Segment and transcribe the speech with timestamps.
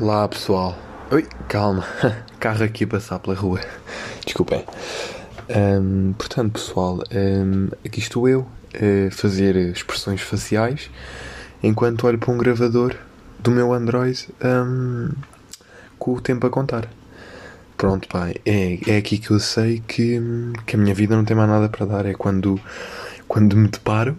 [0.00, 0.76] Olá pessoal.
[1.12, 1.84] Oi, calma.
[2.40, 3.60] Carro aqui a passar pela rua.
[4.26, 4.64] Desculpem.
[5.48, 8.44] Um, portanto, pessoal, um, aqui estou eu
[8.74, 10.90] a fazer expressões faciais
[11.62, 12.96] enquanto olho para um gravador
[13.38, 15.10] do meu Android um,
[15.96, 16.90] com o tempo a contar.
[17.76, 20.20] Pronto, pá, é, é aqui que eu sei que,
[20.66, 22.04] que a minha vida não tem mais nada para dar.
[22.04, 22.60] É quando,
[23.28, 24.18] quando me deparo.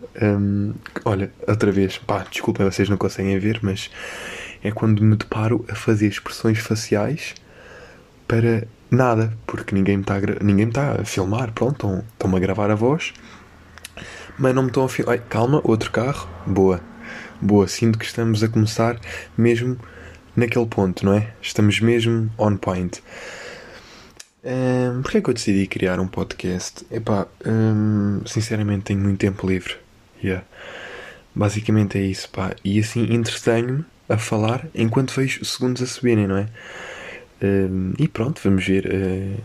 [1.03, 3.91] olha, outra vez, pá, desculpem, vocês não conseguem ver, mas
[4.65, 7.35] é quando me deparo a fazer expressões faciais
[8.27, 12.71] para nada, porque ninguém me está a, ninguém está a filmar, pronto, estão-me a gravar
[12.71, 13.13] a voz,
[14.39, 15.19] mas não me estão a filmar.
[15.29, 16.81] Calma, outro carro, boa,
[17.39, 18.99] boa, sinto que estamos a começar
[19.37, 19.77] mesmo
[20.35, 21.31] naquele ponto, não é?
[21.39, 23.03] Estamos mesmo on point.
[24.43, 26.85] Um, Porquê é que eu decidi criar um podcast?
[26.89, 29.75] Epá, um, sinceramente tenho muito tempo livre.
[30.23, 30.43] Yeah.
[31.35, 32.55] Basicamente é isso, pá.
[32.63, 36.47] E assim entretenho-me a falar enquanto vejo segundos a subirem, não é?
[37.41, 38.85] Uh, e pronto, vamos ver.
[38.87, 39.41] Uh,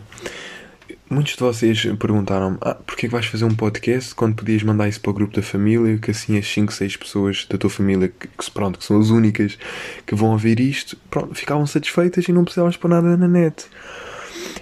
[1.09, 5.01] muitos de vocês perguntaram-me: ah, porquê que vais fazer um podcast quando podias mandar isso
[5.01, 5.97] para o grupo da família?
[5.97, 9.09] Que assim as 5, 6 pessoas da tua família, que, que, pronto, que são as
[9.09, 9.57] únicas
[10.05, 13.65] que vão ouvir isto, pronto, ficavam satisfeitas e não precisavas pôr nada na net.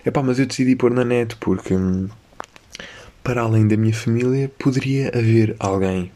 [0.04, 2.10] É pá, mas eu decidi pôr na net porque, hum,
[3.24, 6.12] para além da minha família, poderia haver alguém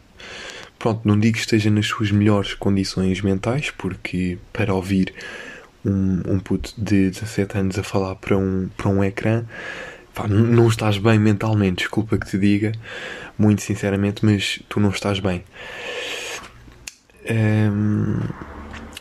[0.84, 5.14] Pronto, não digo que esteja nas suas melhores condições mentais, porque para ouvir
[5.86, 9.46] um, um puto de 17 anos a falar para um, para um ecrã,
[10.14, 12.74] pá, não estás bem mentalmente, desculpa que te diga,
[13.40, 15.46] muito sinceramente, mas tu não estás bem.
[17.32, 18.20] Um,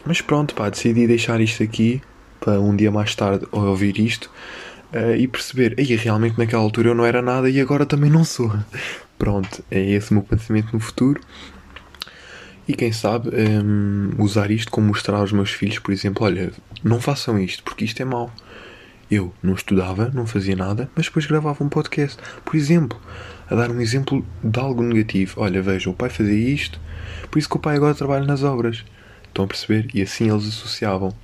[0.06, 2.00] mas pronto, pá, decidi deixar isto aqui
[2.38, 4.30] para um dia mais tarde ouvir isto
[4.92, 8.22] uh, e perceber, aí realmente naquela altura eu não era nada e agora também não
[8.22, 8.52] sou.
[9.18, 11.20] Pronto, é esse o meu pensamento no futuro.
[12.66, 17.00] E quem sabe um, usar isto como mostrar aos meus filhos, por exemplo, olha, não
[17.00, 18.32] façam isto porque isto é mau.
[19.10, 22.18] Eu não estudava, não fazia nada, mas depois gravava um podcast.
[22.44, 22.98] Por exemplo,
[23.50, 25.40] a dar um exemplo de algo negativo.
[25.40, 26.80] Olha, veja, o pai fazia isto,
[27.30, 28.84] por isso que o pai agora trabalha nas obras.
[29.26, 29.88] Estão a perceber?
[29.92, 31.14] E assim eles associavam.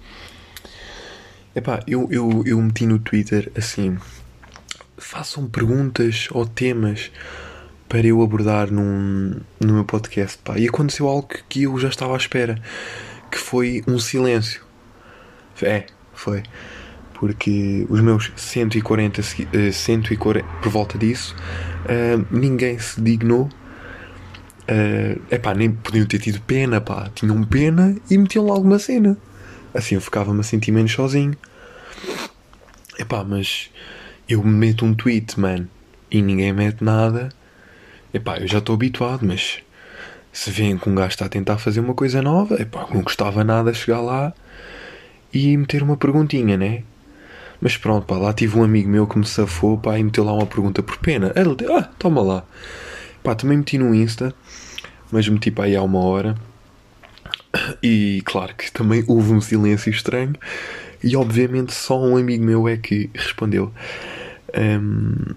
[1.55, 3.97] Epá, eu, eu, eu meti no Twitter assim:
[4.97, 7.11] façam perguntas ou temas
[7.89, 10.39] para eu abordar num, no meu podcast.
[10.45, 10.59] Pá.
[10.59, 12.61] E aconteceu algo que eu já estava à espera,
[13.31, 14.63] que foi um silêncio.
[15.63, 16.43] É, foi.
[17.15, 19.23] Porque os meus 140,
[19.73, 21.35] 140 eh, por volta disso,
[21.85, 23.49] uh, ninguém se dignou.
[24.71, 27.11] Uh, epá, nem podiam ter tido pena, pá.
[27.15, 29.17] Tinham pena e metiam lá alguma cena.
[29.75, 31.35] Assim eu ficava-me a sentir menos sozinho.
[32.99, 33.71] Epá, mas
[34.29, 35.67] eu meto um tweet, man,
[36.11, 37.31] e ninguém mete nada
[38.13, 39.59] Epá, eu já estou habituado, mas
[40.33, 43.45] se vêem que um gajo está a tentar fazer uma coisa nova, epá, não gostava
[43.45, 44.33] nada chegar lá
[45.33, 46.85] e meter uma perguntinha, né?
[47.61, 50.33] Mas pronto, pá, lá tive um amigo meu que me safou, pá, e meteu lá
[50.33, 51.33] uma pergunta por pena.
[51.35, 52.45] Ele, ah, toma lá.
[53.23, 54.33] Pá, também meti no Insta,
[55.11, 56.37] mas meti para aí há uma hora.
[57.83, 60.35] E claro que também houve um silêncio estranho.
[61.03, 63.73] E obviamente só um amigo meu é que respondeu.
[64.57, 65.35] Um,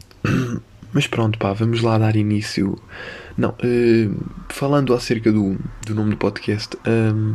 [0.93, 2.77] Mas pronto, pá, vamos lá dar início.
[3.37, 7.33] Não, uh, falando acerca do, do nome do podcast, um,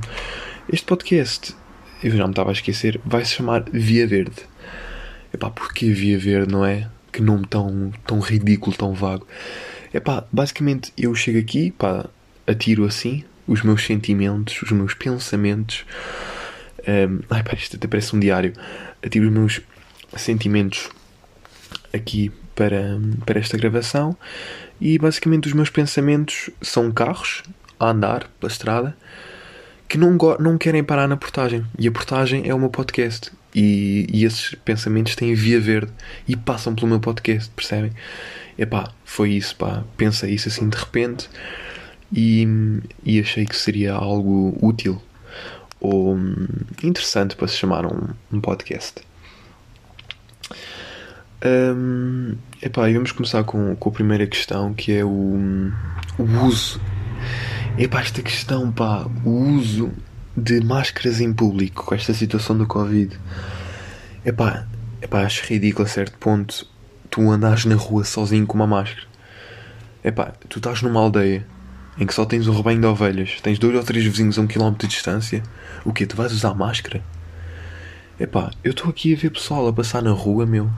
[0.70, 1.54] este podcast,
[2.02, 4.42] eu já me estava a esquecer, vai se chamar Via Verde.
[5.32, 6.88] Epá, porquê Via Verde, não é?
[7.10, 9.26] Que nome tão, tão ridículo, tão vago.
[9.92, 12.06] Epá, basicamente eu chego aqui, pá,
[12.46, 15.84] atiro assim os meus sentimentos, os meus pensamentos.
[16.86, 18.52] Um, ai pá, isto até parece um diário.
[19.04, 19.60] Atiro os meus
[20.16, 20.90] sentimentos
[21.92, 24.16] aqui para, para esta gravação
[24.80, 27.42] e basicamente os meus pensamentos são carros
[27.78, 28.96] a andar pela estrada
[29.88, 34.06] que não, não querem parar na portagem e a portagem é o meu podcast e,
[34.12, 35.92] e esses pensamentos têm via verde
[36.26, 37.92] e passam pelo meu podcast, percebem?
[38.58, 41.28] Epá, foi isso, pá, pensei isso assim de repente
[42.12, 42.46] e,
[43.04, 45.00] e achei que seria algo útil
[45.80, 46.46] ou hum,
[46.82, 49.02] interessante para se chamar um, um podcast.
[51.44, 55.70] Um, epá, e vamos começar com, com a primeira questão que é o,
[56.18, 56.80] o uso.
[57.78, 59.92] Epá, esta questão, pá, o uso
[60.36, 63.18] de máscaras em público com esta situação do Covid.
[64.24, 64.66] Epá,
[65.00, 66.66] epá, acho ridículo a certo ponto
[67.10, 69.06] tu andares na rua sozinho com uma máscara.
[70.02, 71.46] Epá, tu estás numa aldeia
[71.98, 74.46] em que só tens um rebanho de ovelhas, tens dois ou três vizinhos a um
[74.46, 75.42] quilómetro de distância.
[75.84, 77.02] O que Tu vais usar máscara?
[78.18, 80.70] Epá, eu estou aqui a ver pessoal a passar na rua, meu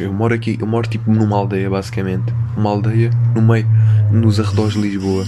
[0.00, 2.32] eu moro aqui, eu moro tipo numa aldeia basicamente.
[2.56, 3.66] Uma aldeia no meio,
[4.10, 5.24] nos arredores de Lisboa.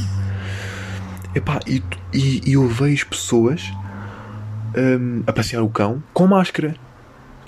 [1.34, 3.72] Epá, e, e, e eu vejo pessoas
[4.76, 6.74] hum, a passear o cão com máscara.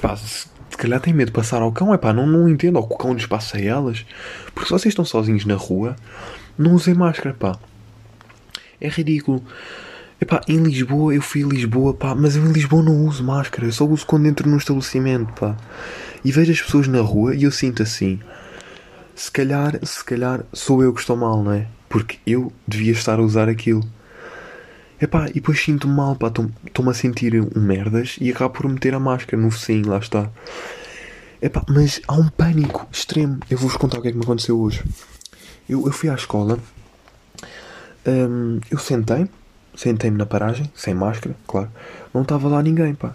[0.00, 2.80] Pá, se, se calhar tem medo de passar ao cão, é pá, não, não entendo,
[2.86, 4.06] que o cão lhes passa a elas.
[4.54, 5.96] Porque se vocês estão sozinhos na rua,
[6.56, 7.58] não usem máscara, pá.
[8.80, 9.42] É ridículo.
[10.22, 13.66] Epá, em Lisboa, eu fui a Lisboa, pá, mas eu em Lisboa não uso máscara,
[13.66, 15.56] eu só uso quando entro num estabelecimento, pá.
[16.24, 18.20] E vejo as pessoas na rua e eu sinto assim.
[19.16, 21.66] Se calhar, se calhar sou eu que estou mal, não é?
[21.88, 23.82] Porque eu devia estar a usar aquilo.
[25.00, 28.94] Epá, e depois sinto-me mal, pá, estou-me a sentir um merdas e acabo por meter
[28.94, 30.30] a máscara no focinho, lá está.
[31.42, 33.40] Epá, mas há um pânico extremo.
[33.50, 34.84] Eu vou-vos contar o que é que me aconteceu hoje.
[35.68, 36.60] Eu, eu fui à escola,
[38.06, 39.26] hum, eu sentei,
[39.74, 41.70] Sentei-me na paragem, sem máscara, claro.
[42.12, 43.14] Não estava lá ninguém, pá.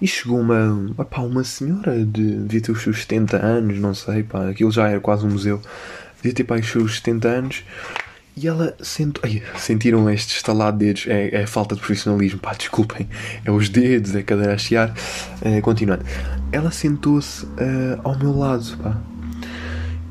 [0.00, 2.36] E chegou uma, pá, uma senhora de.
[2.36, 4.48] devia ter os seus 70 anos, não sei, pá.
[4.48, 5.60] Aquilo já era quase um museu.
[6.16, 7.64] Devia ter, pá, os seus 70 anos.
[8.36, 9.22] E ela sentou.
[9.24, 11.06] Ai, sentiram este estalado de dedos?
[11.06, 13.08] É, é falta de profissionalismo, pá, desculpem.
[13.44, 14.92] É os dedos, é a cadeira a chiar.
[15.40, 16.04] É, continuando.
[16.50, 19.00] Ela sentou-se uh, ao meu lado, pá.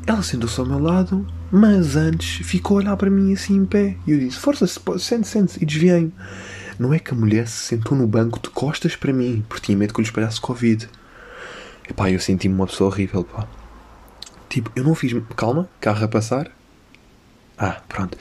[0.05, 3.95] Ela sentou-se ao meu lado mas antes ficou a olhar para mim assim em pé.
[4.07, 4.65] E eu disse: Força,
[4.97, 5.61] sente, sente.
[5.61, 6.11] E desviei.
[6.79, 9.77] Não é que a mulher se sentou no banco de costas para mim, porque tinha
[9.77, 10.89] medo que eu lhe espalhasse Covid.
[11.87, 13.45] Epá, eu senti-me uma pessoa horrível, pá.
[14.49, 15.13] Tipo, eu não fiz.
[15.35, 16.49] Calma, carro a passar.
[17.55, 18.17] Ah, pronto.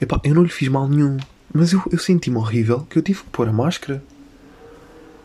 [0.00, 1.18] Epá, eu não lhe fiz mal nenhum.
[1.52, 4.02] Mas eu, eu senti-me horrível que eu tive que pôr a máscara.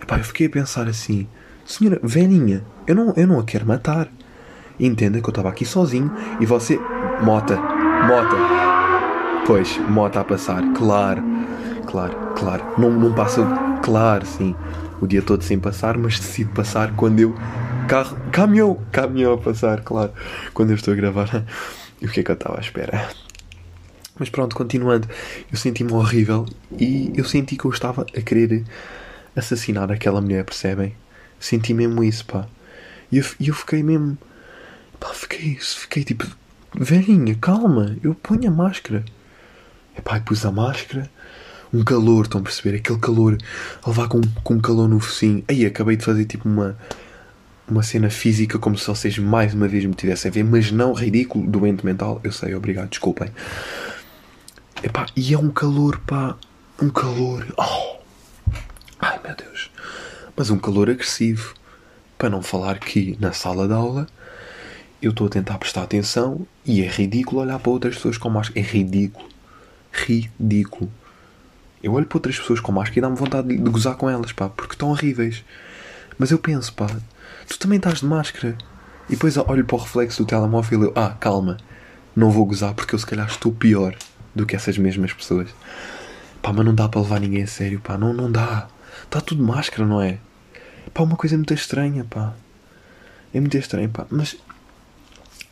[0.02, 1.26] Epá, eu fiquei a pensar assim:
[1.66, 4.12] Senhora, velhinha, eu não, eu não a quero matar.
[4.78, 6.78] Entenda que eu estava aqui sozinho e você
[7.22, 7.58] Mota.
[7.58, 8.36] Mota.
[9.46, 10.62] Pois, Mota a passar.
[10.74, 11.24] Claro.
[11.88, 12.64] Claro, claro.
[12.78, 13.42] Não, não passa.
[13.81, 14.56] Claro, sim.
[15.02, 17.36] O dia todo sem passar, mas decido passar quando eu.
[17.88, 18.18] Carro.
[18.31, 18.80] Caminhão!
[18.92, 20.12] Caminhão a passar, claro.
[20.54, 21.46] Quando eu estou a gravar.
[22.00, 23.10] E o que é que eu estava à espera?
[24.19, 25.08] Mas pronto, continuando.
[25.52, 26.46] Eu senti-me horrível
[26.78, 28.64] e eu senti que eu estava a querer
[29.36, 30.96] assassinar aquela mulher, percebem?
[31.40, 32.48] Senti mesmo isso, pá.
[33.12, 34.18] E eu, eu fiquei mesmo.
[35.00, 36.25] Pá, fiquei, fiquei tipo
[36.75, 39.04] velhinha, calma, eu ponho a máscara.
[39.98, 41.10] Epá, pus a máscara,
[41.74, 42.78] um calor, estão a perceber?
[42.78, 43.38] Aquele calor,
[43.84, 45.44] a levar com, com calor no focinho.
[45.48, 46.78] Aí acabei de fazer tipo uma,
[47.68, 50.94] uma cena física como se vocês mais uma vez me tivessem a ver, mas não
[50.94, 52.22] ridículo, doente mental.
[52.24, 53.30] Eu sei, obrigado, desculpem.
[54.84, 56.38] Epá, e é um calor, pá,
[56.81, 57.46] um calor.
[57.58, 57.98] Oh.
[59.00, 59.72] Ai meu Deus.
[60.36, 61.54] Mas um calor agressivo.
[62.18, 64.08] Para não falar que na sala de aula
[65.02, 68.60] eu estou a tentar prestar atenção e é ridículo olhar para outras pessoas com máscara.
[68.60, 69.28] É ridículo.
[69.92, 70.92] Ridículo.
[71.82, 74.50] Eu olho para outras pessoas com máscara e dá-me vontade de gozar com elas, pá,
[74.50, 75.44] porque estão horríveis.
[76.18, 76.88] Mas eu penso, pá,
[77.48, 78.58] tu também estás de máscara.
[79.08, 81.58] E depois olho para o reflexo do telemóvel e eu, ah, calma,
[82.16, 83.96] não vou gozar porque eu se calhar estou pior
[84.36, 85.50] do que essas mesmas pessoas.
[86.42, 88.68] Pá, mas não dá para levar ninguém a sério, pá, não, não dá.
[89.04, 90.18] Está tudo máscara, não é?
[90.94, 92.34] Pá, uma coisa muito estranha, pá.
[93.34, 94.06] É muito estranho, pá.
[94.10, 94.36] Mas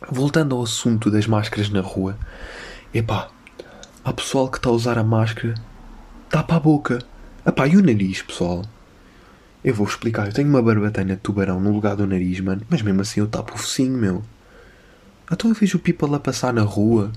[0.00, 2.18] Voltando ao assunto das máscaras na rua,
[2.92, 3.30] epá,
[4.04, 5.54] há pessoal que está a usar a máscara,
[6.28, 6.98] tapa a boca.
[7.46, 8.62] Epá, e o nariz, pessoal?
[9.64, 12.82] Eu vou explicar, eu tenho uma barbatana de tubarão no lugar do nariz, mano, mas
[12.82, 14.22] mesmo assim eu tapo o focinho, meu.
[15.32, 17.10] Então eu vejo o people a passar na rua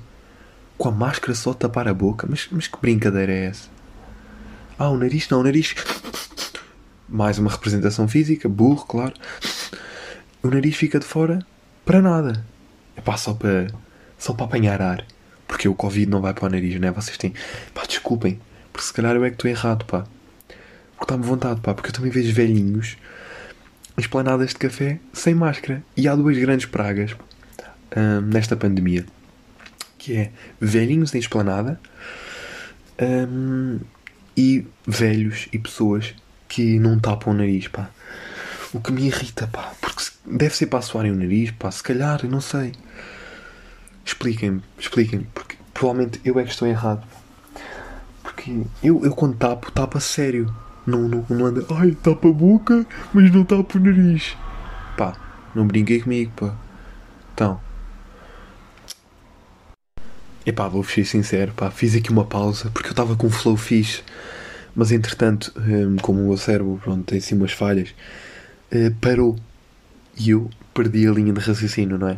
[0.78, 3.68] com a máscara só a tapar a boca, mas, mas que brincadeira é essa?
[4.78, 5.76] Ah, o nariz não, o nariz.
[7.10, 9.14] Mais uma representação física, burro, claro.
[10.42, 11.46] O nariz fica de fora
[11.86, 12.46] para nada.
[13.00, 13.68] É pá, só para
[14.18, 15.06] só para apanhar ar.
[15.48, 16.92] Porque o Covid não vai para o nariz, né?
[16.92, 17.34] Vocês têm.
[17.74, 18.40] Pá, desculpem.
[18.74, 20.06] Porque se calhar eu é que estou errado, pá.
[20.92, 21.74] Porque está-me vontade, pá.
[21.74, 22.98] Porque eu também vejo velhinhos
[23.98, 25.82] esplanadas de café sem máscara.
[25.96, 27.16] E há duas grandes pragas
[27.96, 29.06] hum, nesta pandemia.
[29.98, 31.80] Que é velhinhos em esplanada
[33.02, 33.80] hum,
[34.36, 36.14] e velhos e pessoas
[36.50, 37.90] que não tapam o nariz, pá.
[38.74, 39.74] O que me irrita, pá.
[40.00, 41.70] Porque deve ser para assoarem o nariz, pá.
[41.70, 42.72] Se calhar, não sei.
[44.06, 47.06] Expliquem-me, expliquem-me, porque provavelmente eu é que estou errado.
[48.24, 50.54] Porque eu, eu quando tapo, tapo a sério.
[50.88, 54.36] Não, não, não anda, ai, tapa a boca, mas não tapa o nariz.
[54.98, 55.16] Pá,
[55.54, 56.56] não brinquei comigo, pá.
[57.34, 57.60] Então.
[60.46, 63.58] Epá, vou ser sincero, pá, fiz aqui uma pausa porque eu estava com um flow
[63.58, 64.02] fixe.
[64.76, 67.94] Mas entretanto, hum, como o meu cérebro pronto, tem assim umas falhas,
[68.72, 69.36] eh, parou.
[70.20, 72.18] E eu perdi a linha de raciocínio, não é?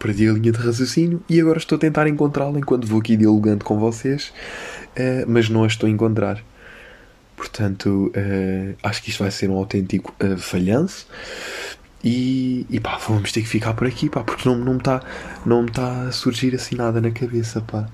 [0.00, 3.64] perdi a linha de raciocínio e agora estou a tentar encontrá-la enquanto vou aqui dialogando
[3.64, 4.32] com vocês,
[4.96, 6.42] uh, mas não a estou a encontrar.
[7.36, 11.06] Portanto, uh, acho que isto vai ser um autêntico uh, falhanço.
[12.02, 15.02] E, e pá, vamos ter que ficar por aqui, pá, porque não, não me está
[15.44, 17.86] não tá a surgir assim nada na cabeça, pá.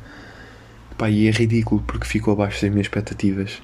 [0.96, 3.60] Pá, e é ridículo porque ficou abaixo das minhas expectativas.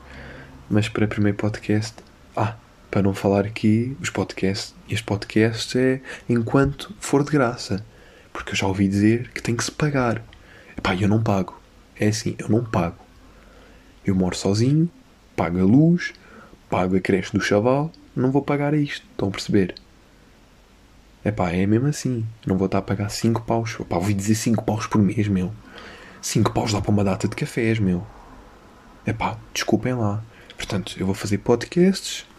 [0.68, 1.94] mas para primeiro podcast.
[2.36, 2.56] Ah,
[2.92, 4.74] para não falar aqui, os podcasts.
[4.86, 7.82] Este podcast é enquanto for de graça.
[8.34, 10.22] Porque eu já ouvi dizer que tem que se pagar.
[10.76, 11.58] Epá, eu não pago.
[11.98, 12.98] É assim, eu não pago.
[14.04, 14.90] Eu moro sozinho,
[15.34, 16.12] pago a luz,
[16.68, 19.06] pago a creche do chaval, não vou pagar isto.
[19.10, 19.74] Estão a perceber?
[21.24, 22.26] Epá, é mesmo assim.
[22.46, 23.74] Não vou estar a pagar 5 paus.
[23.80, 25.50] Epá, ouvi dizer 5 paus por mês, meu.
[26.20, 28.06] 5 paus dá para uma data de cafés, meu.
[29.06, 30.22] Epá, desculpem lá.
[30.58, 32.30] Portanto, eu vou fazer podcasts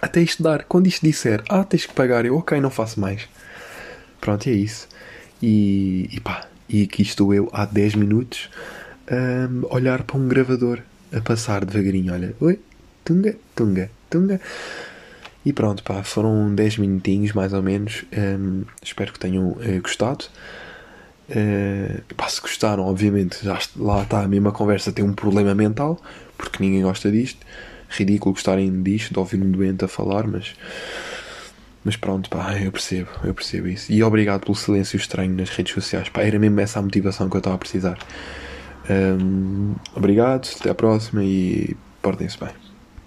[0.00, 0.64] até isto dar.
[0.64, 3.28] Quando isto disser, ah, tens que pagar, eu, ok, não faço mais.
[4.20, 4.88] Pronto, é isso.
[5.42, 8.48] E, e pá, e aqui estou eu há 10 minutos
[9.08, 10.80] a olhar para um gravador
[11.12, 12.12] a passar devagarinho.
[12.12, 12.58] Olha, oi,
[13.04, 14.40] tunga, tunga, tunga.
[15.44, 18.04] E pronto, pá, foram 10 minutinhos mais ou menos.
[18.16, 20.24] Um, espero que tenham uh, gostado.
[21.28, 24.90] Uh, pá, se gostaram, obviamente, já lá está a mesma conversa.
[24.90, 26.00] Tem um problema mental,
[26.36, 27.46] porque ninguém gosta disto.
[27.88, 30.54] Ridículo gostarem disto, de ouvir um doente a falar, mas.
[31.84, 33.92] Mas pronto, pá, eu percebo, eu percebo isso.
[33.92, 37.36] E obrigado pelo silêncio estranho nas redes sociais, pá, era mesmo essa a motivação que
[37.36, 37.96] eu estava a precisar.
[38.90, 42.65] Um, obrigado, até à próxima e portem-se bem.